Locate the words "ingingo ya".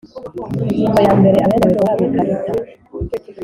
0.63-1.13